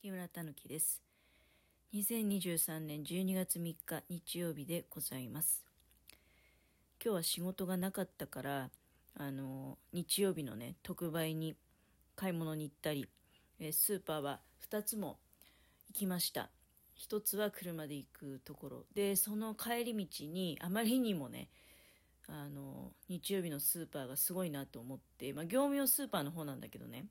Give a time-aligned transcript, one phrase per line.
[0.00, 1.02] 木村たぬきです。
[1.92, 3.76] 2023年12月3日
[4.08, 5.64] 日曜日でございます。
[7.04, 8.70] 今日は仕事がなかったから、
[9.16, 11.56] あの、日曜日のね、特売に
[12.14, 13.08] 買い物に行ったり、
[13.58, 14.38] えスーパーは
[14.70, 15.18] 2つも
[15.88, 16.50] 行きました。
[17.00, 18.84] 1つは車で行くところ。
[18.94, 21.48] で、その帰り道にあまりにもね、
[22.28, 27.06] あの、日曜日のスーパーがすごいなと思って、まあ、業務用スーパーの方なんだけどね。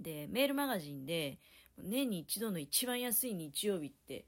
[0.00, 1.38] で、メールマガジンで、
[1.78, 4.26] 年に一度の一番安い日曜日って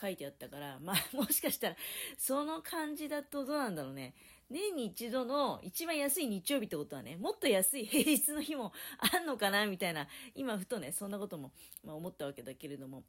[0.00, 1.76] 書いてあったから、まあ、 もしかしたら、
[2.16, 4.14] その感じだとどうなんだろうね。
[4.50, 8.72] 年に一度の一番安い日曜日ってことはね、もっと安い平日の日も
[9.12, 11.52] あんのかなみたいな、今ふとね、そんなことも、
[11.84, 13.04] まあ、思ったわけだけれども。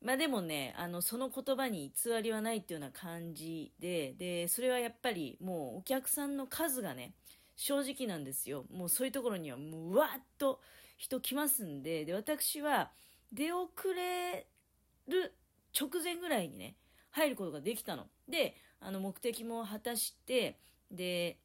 [0.00, 7.14] まあでもね、あの、その言葉に偽りはないっていうような感じで、で、それはやっぱりもうお客さんの数がね、
[7.56, 8.64] 正直なんですよ。
[8.72, 10.60] もうそういうところにはもううわっと
[10.98, 12.90] 人来ますんで、で、私は
[13.32, 14.46] 出遅れ
[15.06, 15.34] る
[15.78, 16.74] 直前ぐらいにね、
[17.10, 18.06] 入ることができたの。
[18.28, 20.58] で、あの、目的も果たして、
[20.90, 21.38] で、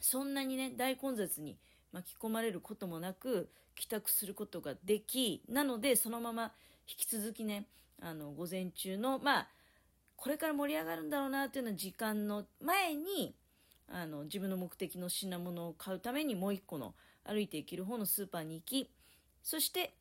[0.00, 1.58] そんなにね、大混雑に
[1.92, 6.52] 巻き込まれることもなく、帰宅することができ、なので、そのまま
[6.88, 7.66] 引き続きね、
[8.00, 9.48] あの、午前中の、まあ、
[10.16, 13.34] これから盛り上がるんだろうなっていうような時間の前に、
[13.88, 16.94] あの、自分の目的の品物を買うためにもう一個の
[17.30, 18.90] 歩いていける方のスーパーに行き、
[19.42, 19.94] そして、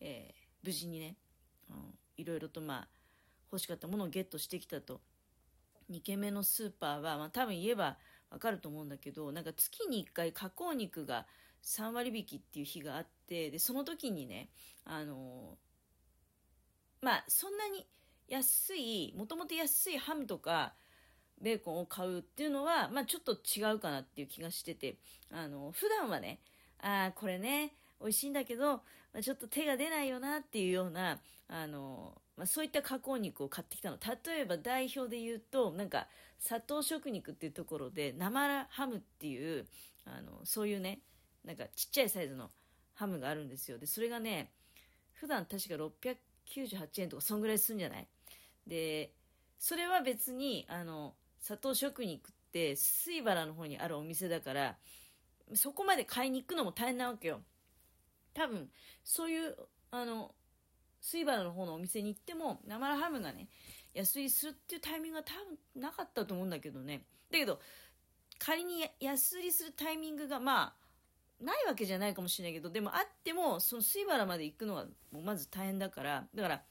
[0.00, 1.14] えー、無事にね、
[1.70, 1.76] うん、
[2.16, 2.88] いろいろとまあ、
[3.52, 5.00] 欲しかったものをゲットしてきたと。
[5.90, 7.96] 2軒目のスーパーは、まあ多分言えば
[8.30, 11.26] わかると思うんだけど、なんか月に1回加工肉が
[11.62, 14.48] 3割引きっていう日があって、で、その時にね、
[14.84, 17.86] あのー、まあそんなに
[18.28, 20.74] 安い、もともと安いハムとか、
[21.40, 24.96] ベーコンを買うっていうのは、まあちょっと違うかなっていう気がしてて、
[25.30, 26.40] あの、普段はね、
[26.82, 33.98] ああ、これね、美味しいんだけど、ま、ちょっと手が出ないよなっていうような、あの、まあ、そういった加工肉を買ってきたの。
[34.26, 36.08] 例えば代表で言うと、なんか、
[36.38, 39.66] 砂糖食肉っていうところで、生ハムっていう、
[40.04, 41.00] あの、そういうね、
[41.44, 42.50] なんかちっちゃいサイズの
[42.94, 43.78] ハムがあるんですよ。
[43.78, 44.52] で、それがね、
[45.12, 48.08] 普段確か698円とか、そんぐらいするんじゃない？
[48.66, 49.12] で、
[49.58, 54.78] それは別に、あの、砂糖食肉って、水原の方にあるお店だから、
[55.54, 57.40] そこまで買いに行くのも大変なわけよ。
[58.34, 58.70] 多分、
[59.04, 59.56] そういう、
[59.90, 60.34] あの、
[61.00, 63.48] 水原の方のお店に行っても、生ハムがね、
[63.94, 65.34] 安売りするっていうタイミングが多
[65.74, 67.04] 分なかったと思うんだけどね。
[67.30, 67.60] だけど、
[68.38, 70.74] 仮に安売りするタイミングが、ま
[71.40, 76.62] あ、ないわけじゃないかもしれないけど、でもあっても、その水原まで行くのは、もうまず大変だから、だから、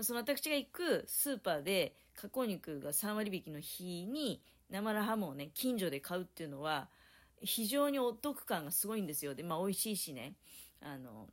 [0.00, 6.88] その私が行くスーパーで加工肉が3割引きの日に生ハムをね、近所で買うっていうのは、
[7.42, 9.34] 非常にお得感がすごいんですよ。
[9.34, 10.34] で、まあ美味しいしね。
[10.80, 11.28] あの、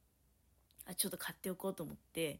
[0.85, 2.39] あ、ちょっと買っておこうと思って、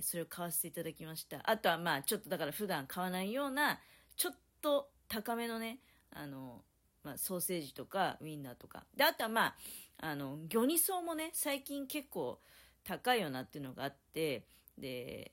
[0.00, 1.40] それを買わせていただきました。
[1.44, 3.80] あとはまあちょっとだから普段買わないような、
[4.16, 5.80] ちょっと高めのね、
[6.10, 6.62] あの、
[7.02, 8.84] まあ、ソーセージとかウインナーとか。
[8.96, 9.54] で、あとはまあ、
[9.98, 12.40] あの、魚ニソもね、最近結構
[12.84, 14.46] 高いよなっていうのがあって、
[14.78, 15.32] で、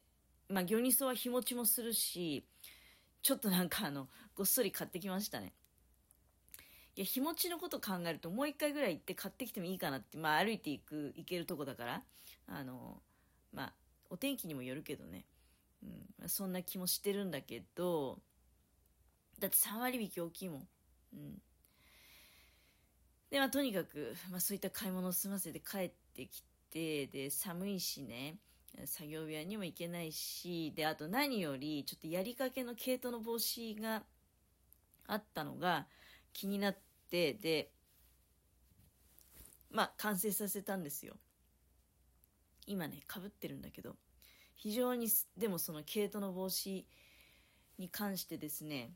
[0.50, 2.46] まあ、魚ニソは日持ちもするし、
[3.22, 5.54] ちょっとなんかあの、ごっそり買ってきましたね。
[7.00, 12.02] いや、日持ちのこと考えるともう一回ぐらい行って買ってきてもいいかなって、まあ歩いていく、行けるとこだから、
[12.46, 12.98] あの、
[13.54, 13.74] まあ、
[14.10, 15.24] お天気にもよるけどね、
[15.82, 18.20] うん、そんな気もしてるんだけど、
[19.40, 20.68] だって3割引き大きいもん。
[21.14, 21.42] うん。
[23.30, 28.36] で、まあとにかく、まあそういった買い物を済ませて帰ってきて、で、寒いしね、
[28.84, 34.04] 作業部屋にも行けないし、で、あと何より、ちょっとやりかけの毛糸の帽子が
[35.08, 35.88] あったのが
[36.34, 37.72] 気になって、で、
[39.72, 41.16] まあ、完成させたんですよ。
[42.66, 43.96] 今ね、かぶってるんだけど、
[44.56, 46.86] 非常に、でもその毛糸の帽子
[47.78, 48.92] に関してですね、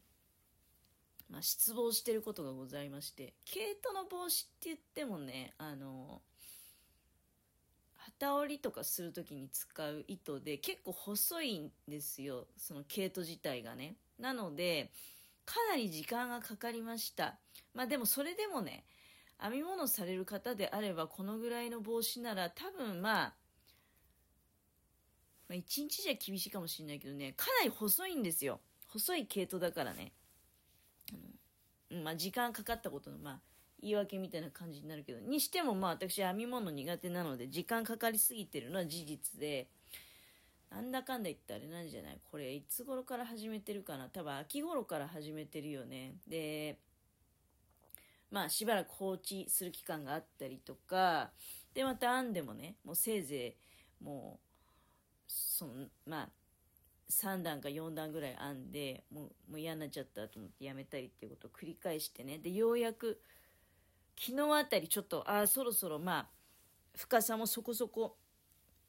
[1.30, 6.22] まあ、失望してることがございまして、毛糸の帽子って言ってもね、あの、
[7.96, 12.48] 旗織りとかする時に使う糸で結構細いんですよ。
[12.58, 13.96] その毛糸自体がね。
[14.20, 14.92] なので
[15.46, 17.36] かなり時間がかかりました
[17.74, 18.86] まあでもそれでもね
[19.42, 23.34] 編み物される方であればこのぐらいの帽子なら多分まあ
[25.50, 28.60] まあ、1日じゃ厳しいかもしれないけどね、かなり細いんですよ。
[28.88, 30.14] 細い毛糸だからね。
[31.12, 33.40] あの、まあ、時間かかったことの、まあ、
[33.82, 39.68] 言い訳みたいな感じになるけど、にしてもまあ私編み物苦手なので時間かかりすぎてるのは事実で、
[40.74, 42.20] なんだかんだ言ってあれなんじゃない？
[42.32, 44.10] これいつ頃から始めてるかな？
[44.10, 46.16] 多分秋頃から始めてるよね。
[46.28, 46.80] で、
[48.32, 51.30] まあしばらく放置する期間があったりとか、
[51.76, 53.56] でまた編んでもね、もうせいぜ
[54.02, 54.48] いもう
[55.28, 55.74] その
[56.08, 56.30] まあ
[57.12, 62.40] 3段か4段ぐらい編んでもうもう嫌になっちゃったと思ってやめたりっていうことを繰り返してね。
[62.40, 63.22] でようやく
[64.20, 66.28] 昨日あたりちょっとああそろそろまあ
[66.96, 68.18] 深さもそこそこ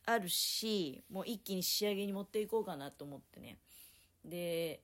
[0.07, 3.59] あるしもう一気に仕上げに持っていこうかなと思ってね。
[4.25, 4.83] で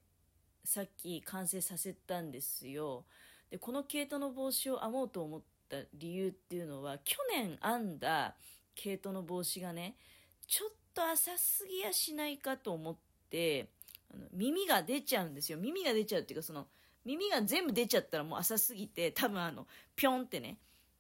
[0.65, 3.05] さっき完成させたんですよ。
[3.51, 8.35] でこの毛糸の帽子を編もうと思った理由っていうのは去年編んだ
[8.75, 9.97] 毛糸の帽子がね
[10.47, 12.97] ちょっと浅すぎやしないかと思っ
[13.31, 13.69] て
[14.13, 15.59] あの耳が出ちゃうんですよ。
[15.59, 16.67] 耳が出ちゃうっていうかその
[17.05, 20.59] 耳が全部出ちゃったらもう浅すぎて多分あのピョンってね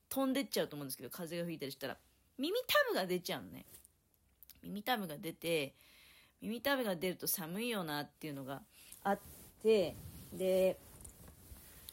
[0.08, 1.96] 飛んでっちゃうと思うんですけど風が吹いたりしたら。
[2.40, 3.66] 耳タブが出ちゃうのね。
[4.62, 5.74] 耳たぶが出て
[6.40, 8.62] 耳たぶが出ると寒いよなっていうのが
[9.04, 9.18] あっ
[9.62, 9.96] て
[10.32, 10.78] で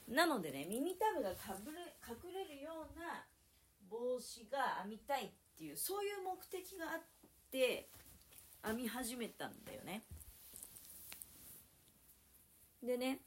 [0.08, 1.78] なのでね耳たぶがかぶれ
[2.08, 3.26] 隠れるような
[3.90, 7.02] 帽子が編みたいっていうそういう目的があっ
[7.52, 7.90] て
[8.64, 10.04] 編み始めたんだよね。
[12.84, 13.20] でね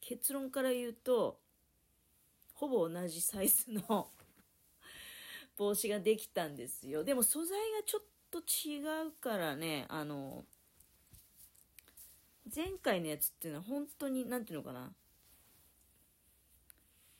[0.00, 1.38] 結論から言うと
[2.54, 4.10] ほぼ同じサイズの
[5.60, 7.04] 帽子ができたんですよ。
[7.04, 10.46] でも素材がちょっと違うからね、あの、
[12.56, 14.90] 前回のやつっていうのは本当に、何ていうのかな。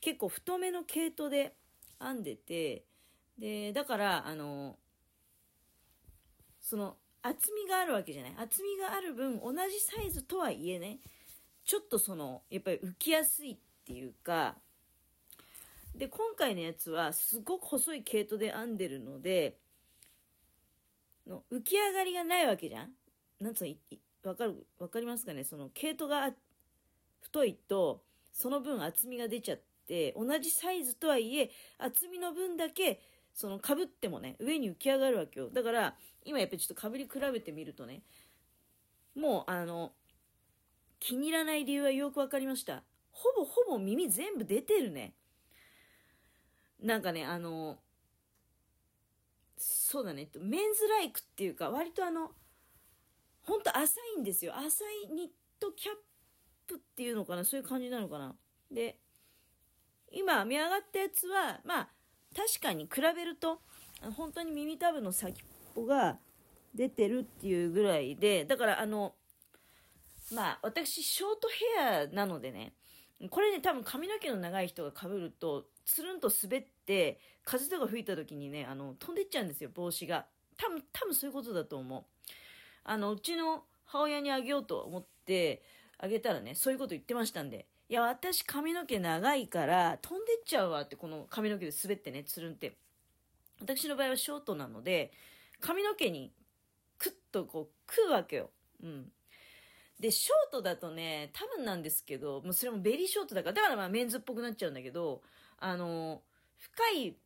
[0.00, 1.54] 結構太めの毛糸で
[2.00, 2.87] 編んでて、
[3.37, 4.78] で、だから、あの、
[6.62, 8.34] その、厚みがあるわけじゃない。
[8.38, 11.00] 厚みがある分、同じサイズとはいえね、
[11.66, 14.56] ちょっとその、やっぱり浮きやすいっていうか、
[15.94, 19.58] で、今回のやつはすごく細い毛糸で編んでるので、
[21.26, 22.90] の浮き上がりがないわけじゃん？
[23.38, 23.75] なんつうの、
[24.31, 25.44] わかる、わかりますかね？
[25.44, 26.31] その毛糸が
[27.20, 28.02] 太いと、
[28.32, 33.00] その分厚みが出ちゃって、同じサイズとはいえ、厚みの分だけ、
[33.34, 35.50] その被ってもね、上に浮き上がるわけよ。
[35.50, 35.94] だから、
[36.25, 38.02] 今やっぱりちょっと被り比べてみるとね、
[39.14, 39.92] もうあの、
[40.98, 42.82] 気に入らない理由はよくわかりました。
[43.12, 45.14] ほぼほぼ耳全部出てるね。
[46.82, 47.79] なんかね、あの、
[49.56, 52.31] そうだね、メンズライクっていうか、割とあの、
[53.43, 54.56] ほんと浅いんですよ。
[54.56, 55.29] 浅いニッ
[55.59, 55.94] トキャッ
[56.67, 58.35] プっていうのかな、そういう感じなのかな。
[58.71, 58.99] で、
[60.12, 61.88] 今編み上がったやつは、まあ、
[62.35, 63.61] 確かに比べると、
[64.17, 65.44] 本当に耳たぶの先っ
[65.75, 66.19] ぽが
[66.75, 69.15] 出てるっていうぐらいで、だからあの、
[70.33, 72.73] まあ、私、ショートヘアなのでね、
[73.28, 80.26] これね、多分髪の毛の長い人が被ると、つるんと滑って、風とか吹いた時にね、あの、飛んでっちゃうんですよ、帽子が。
[80.56, 82.05] 多分、多分そういうことだと思う。
[82.84, 85.62] あの、うちの母親にあげようと思って
[85.99, 87.67] あげたらね、そういうこと言ってましたんで。
[87.90, 92.76] いや、私髪の毛長いから飛んでっちゃうわって、この髪の毛で滑ってね、つるんって。
[93.61, 95.12] 私の場合はショートなので、
[95.61, 96.32] 髪の毛に
[96.99, 98.50] クッとこう食うわけよ。
[98.82, 99.12] うん。
[100.00, 105.20] で、ショートだとね、多分なんですけど、もうそれもベリーショートだから、だからまあメンズっぽくなっちゃうんだけど、
[105.58, 106.23] あの、
[106.56, 107.17] 深い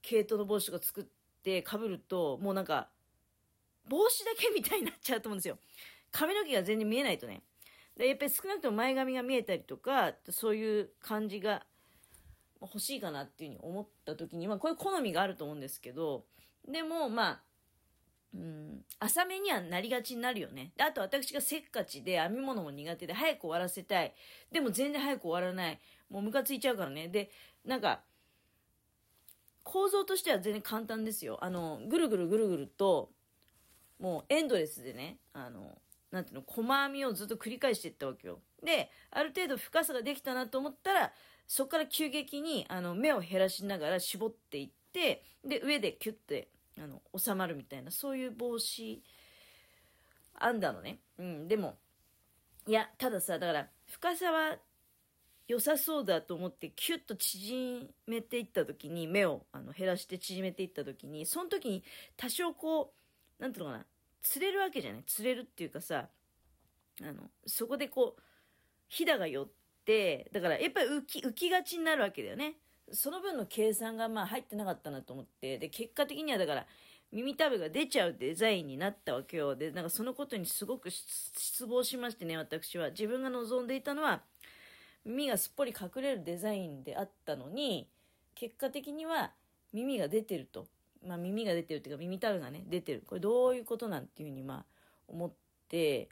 [0.00, 1.04] 毛糸の帽子とか作っ
[1.42, 2.88] て被ると、もうなんか、
[3.88, 5.58] 帽子だけみたいになっちゃうと思うんですよ。
[6.12, 7.42] 髪の毛が全然見えないとね。
[7.96, 11.66] で、やっぱり少なくとも前髪が見えたりとか、そういう感じが
[12.60, 16.24] 欲しいかなっていうふうに思った時に、まあこういう好みがあると思うんですけど、
[16.68, 17.42] でもまあ、
[18.34, 20.72] うん、浅めにはなりがちになるよね。
[20.76, 24.14] であと私がせっかちで編み物も苦手で早く終わらせたい。
[24.52, 25.80] でも全然早く終わらない。
[26.08, 27.08] もうムカついちゃうからね。
[27.08, 27.30] で、
[27.64, 28.02] なんか、
[29.62, 31.38] 構造としては全然簡単ですよ。
[31.42, 33.10] あの、ぐるぐるぐるぐると、
[34.00, 35.78] もうエンドレスでね、あの、
[36.10, 38.40] なんていうの、細編みをずっと繰り返していったわけよ。
[38.64, 41.12] で、ある程度深さができたなと思ったら、
[41.46, 46.48] そこから急激に、あの、目を減らしながら絞っていって、で、上でキュッて、
[46.82, 49.02] あの、収まるみたいな、そういう帽子、
[50.40, 51.00] 編んだのね。
[51.18, 51.76] うん、でも、
[52.66, 54.58] いや、たださ、だから、深さは
[55.50, 61.82] 良さそうだと思ってキュッと縮めていった時に目をあの減らして縮めていった時にその時に
[62.16, 62.92] 多少こ
[63.40, 63.84] う何ていうのかな
[64.22, 66.06] 釣れるわけじゃない釣れるっていうかさ
[67.02, 68.22] あのそこでこう
[68.86, 69.48] ひだが寄っ
[69.84, 72.54] てだからやっぱり浮き浮きがちになるわけだよね
[72.92, 76.66] その分の計算がまあ入ってなかったなと思ってで結果的にはだから
[77.12, 79.56] 耳たぶが出ちゃうデザインになったわけよ。
[79.56, 82.90] でなんかそのことにすごく失望しましてね私は。
[82.90, 84.22] 自分が望んでいたのは
[85.04, 87.88] 耳がすっぽり隠れるデザインであったのに
[88.34, 89.32] 結果的には
[89.72, 90.66] 耳が出てると、
[91.04, 93.02] まあ、耳が出てるっていうか耳たぶがね出てる。
[93.06, 94.64] これどういうことなんていうふうにまあ
[95.08, 95.32] 思っ
[95.68, 96.08] て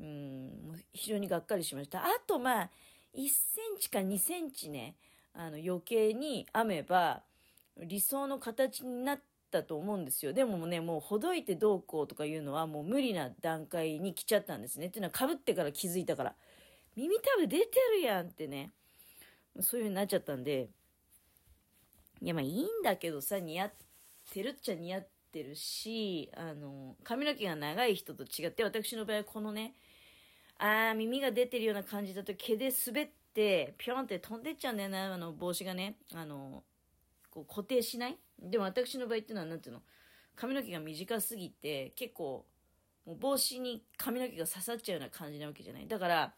[0.00, 0.50] うん
[0.94, 2.00] 非常にがっかりしました。
[2.00, 2.70] あとまあ
[3.14, 4.94] 1センチか2センチね
[5.34, 7.22] あの余計に編めば
[7.78, 9.20] 理想の形になっ
[9.50, 10.32] たと思うんですよ。
[10.32, 14.86] でもね、もうほどいてどうこうとかいうのはもう無理な段階に来ちゃったんですね。
[14.86, 16.34] っていうのは被ってから気づいたから。
[16.96, 18.72] 耳たぶ出てるやんってね。
[19.60, 20.68] そういう風になっちゃったんで。
[22.20, 23.72] いや、まあいいんだけどさ、似合っ
[24.32, 29.74] てるっちゃ似合ってるし、あの、髪の毛が長い人と違って、私の場合はこのね、
[30.58, 35.96] あー、耳が出てるような感じだと毛で滑って、ぴょんって飛んでっちゃうんだよな、あの、帽子がね。
[36.14, 36.64] あの、
[37.30, 38.18] こう固定しない？
[38.40, 39.82] でも私の場合っていうのは、なんていうの？
[40.34, 42.46] 髪の毛が短すぎて、結構、
[43.06, 45.86] もう帽子に髪の毛が刺さっちゃうような感じなわけじゃない？
[45.86, 46.34] だから、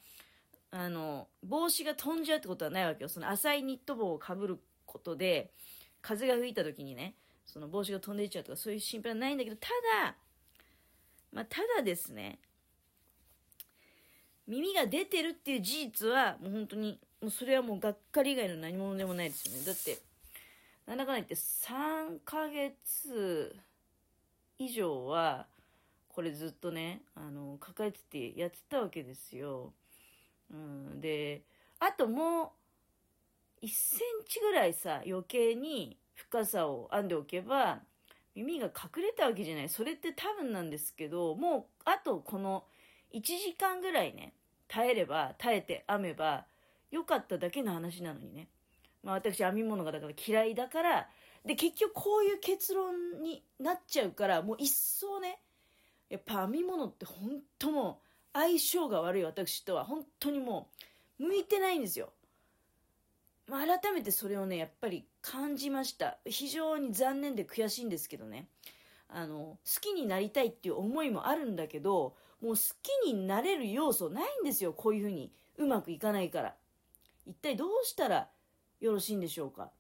[0.73, 3.09] あの、帽子が飛んじゃうってことはないわけよ。
[3.09, 5.53] その浅いニット帽をかぶることで、
[6.03, 9.69] 風が吹いた時にね、その帽子が飛んでいっちゃうとか、そういう心配はないんだけど、た
[10.03, 10.17] だ、
[11.33, 12.39] まあ、ただですね、
[14.51, 19.65] 耳が出てるっていう事実は、もう本当に、もうそれはもうがっかり以外の何者でもないですよね。
[19.65, 19.99] だって、
[20.87, 23.55] なんだかんだ言って3ヶ月
[24.59, 25.47] 以上は、
[26.09, 29.73] これずっとね、あの、抱えててやってたわけですよ。
[30.53, 31.43] うん、で、
[31.79, 32.53] あとも
[33.63, 37.79] う、1センチぐらいさ、余計に深さを編んでおけば、
[38.35, 39.69] 耳が隠れたわけじゃない。
[39.69, 42.65] それって多分なんですけど、もう、あとこの
[43.13, 44.35] 1時間ぐらいね、
[44.71, 46.47] 耐えれば、耐えて編めば、
[46.91, 48.49] よかっただけの話なのにね。
[49.03, 51.09] まあ私編み物がだから嫌いだから、
[51.45, 55.41] で、結局こういう結論になっちゃうから、もう一層ね、
[56.09, 58.01] やっぱ編み物って本当も
[58.35, 60.69] う相性が悪い私とは本当にも
[61.19, 62.13] う向いてないんですよ。
[63.47, 66.19] まあ、改めてそれをね、やっぱり感じました。
[66.25, 68.47] 非常に残念で悔しいんですけどね。
[69.09, 74.73] あの、好きになりたいっていう思いもあるんだけど、もう好きになれる要素ないんですよ。
[74.73, 76.55] こういうふうにうまくいかないから。
[77.27, 78.29] 一体どうしたら
[78.81, 79.71] よろしいんでしょうか？